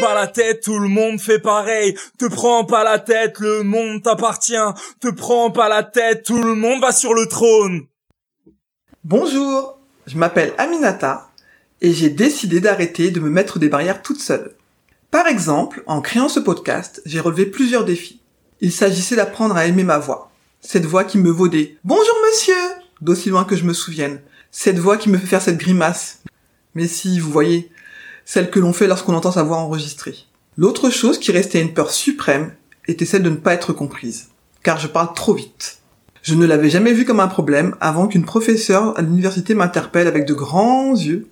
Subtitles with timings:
[0.00, 1.96] pas la tête, tout le monde fait pareil.
[2.18, 4.54] Te prends pas la tête, le monde t'appartient.
[5.00, 7.82] Te prends pas la tête, tout le monde va sur le trône.
[9.04, 11.30] Bonjour, je m'appelle Aminata
[11.80, 14.54] et j'ai décidé d'arrêter de me mettre des barrières toute seule.
[15.10, 18.20] Par exemple, en créant ce podcast, j'ai relevé plusieurs défis.
[18.60, 20.30] Il s'agissait d'apprendre à aimer ma voix.
[20.60, 22.54] Cette voix qui me vaut des Bonjour monsieur
[23.00, 24.20] d'aussi loin que je me souvienne.
[24.50, 26.22] Cette voix qui me fait faire cette grimace.
[26.74, 27.70] Mais si, vous voyez,
[28.24, 30.14] celle que l'on fait lorsqu'on entend sa voix enregistrée.
[30.56, 32.52] L'autre chose qui restait une peur suprême
[32.86, 34.28] était celle de ne pas être comprise.
[34.62, 35.78] Car je parle trop vite.
[36.22, 40.26] Je ne l'avais jamais vu comme un problème avant qu'une professeure à l'université m'interpelle avec
[40.26, 41.28] de grands yeux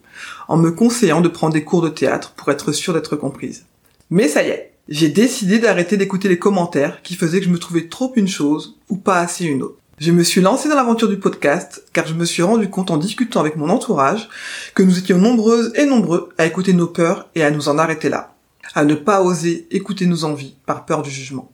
[0.48, 3.66] en me conseillant de prendre des cours de théâtre pour être sûre d'être comprise.
[4.10, 7.58] Mais ça y est, j'ai décidé d'arrêter d'écouter les commentaires qui faisaient que je me
[7.58, 9.78] trouvais trop une chose ou pas assez une autre.
[10.00, 12.98] Je me suis lancé dans l'aventure du podcast car je me suis rendu compte en
[12.98, 14.28] discutant avec mon entourage
[14.76, 18.08] que nous étions nombreuses et nombreux à écouter nos peurs et à nous en arrêter
[18.08, 18.36] là,
[18.76, 21.50] à ne pas oser écouter nos envies par peur du jugement.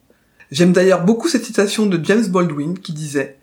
[0.50, 3.38] J'aime d'ailleurs beaucoup cette citation de James Baldwin qui disait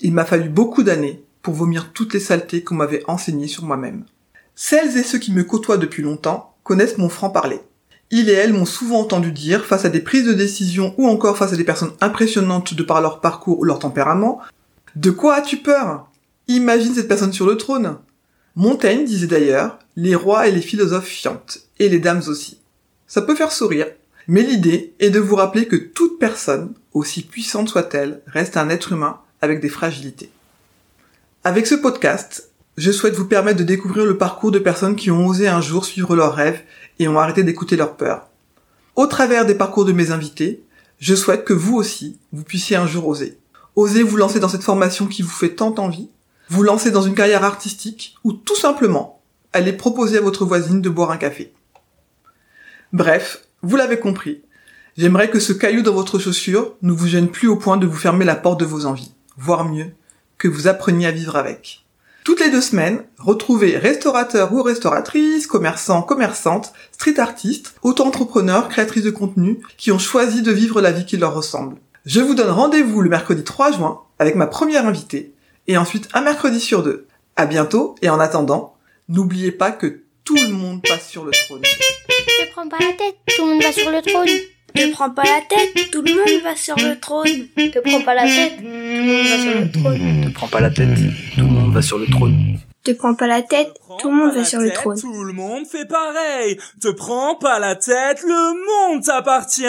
[0.00, 4.06] Il m'a fallu beaucoup d'années pour vomir toutes les saletés qu'on m'avait enseignées sur moi-même.
[4.54, 7.60] Celles et ceux qui me côtoient depuis longtemps connaissent mon franc-parler.
[8.10, 11.36] Il et elle m'ont souvent entendu dire, face à des prises de décision ou encore
[11.36, 14.40] face à des personnes impressionnantes de par leur parcours ou leur tempérament,
[14.94, 16.08] De quoi as-tu peur?
[16.48, 17.98] Imagine cette personne sur le trône.
[18.54, 22.58] Montaigne disait d'ailleurs, les rois et les philosophes fiantent, et les dames aussi.
[23.06, 23.88] Ça peut faire sourire,
[24.28, 28.92] mais l'idée est de vous rappeler que toute personne, aussi puissante soit-elle, reste un être
[28.92, 30.30] humain avec des fragilités.
[31.44, 32.45] Avec ce podcast,
[32.76, 35.84] je souhaite vous permettre de découvrir le parcours de personnes qui ont osé un jour
[35.84, 36.62] suivre leurs rêves
[36.98, 38.28] et ont arrêté d'écouter leurs peurs.
[38.96, 40.62] Au travers des parcours de mes invités,
[40.98, 43.38] je souhaite que vous aussi, vous puissiez un jour oser.
[43.76, 46.10] Oser vous lancer dans cette formation qui vous fait tant envie,
[46.48, 50.90] vous lancer dans une carrière artistique ou tout simplement aller proposer à votre voisine de
[50.90, 51.52] boire un café.
[52.92, 54.42] Bref, vous l'avez compris,
[54.98, 57.96] j'aimerais que ce caillou dans votre chaussure ne vous gêne plus au point de vous
[57.96, 59.92] fermer la porte de vos envies, voire mieux,
[60.36, 61.85] que vous appreniez à vivre avec.
[62.26, 69.12] Toutes les deux semaines, retrouvez restaurateurs ou restauratrices, commerçants, commerçantes, street artistes, auto-entrepreneurs, créatrices de
[69.12, 71.76] contenu qui ont choisi de vivre la vie qui leur ressemble.
[72.04, 75.34] Je vous donne rendez-vous le mercredi 3 juin avec ma première invitée
[75.68, 77.06] et ensuite un mercredi sur deux.
[77.36, 78.74] À bientôt et en attendant,
[79.08, 81.62] n'oubliez pas que tout le monde passe sur le trône.
[81.62, 84.55] Te prends pas la tête, tout le monde va sur le trône.
[84.76, 87.48] Te prends pas la tête, tout le monde va sur le trône.
[87.56, 90.20] Te prends pas la tête, tout le monde va sur le trône.
[90.22, 90.94] Te prends pas la tête,
[91.34, 92.58] tout le monde va sur le trône.
[92.84, 95.00] Te prends pas la tête, tout le monde va sur le trône.
[95.00, 96.58] Tout le monde fait pareil.
[96.80, 99.62] Te prends pas la tête, le monde t'appartient.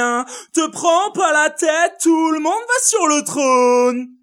[0.54, 4.17] Te prends pas la tête, tout le monde va sur le trône.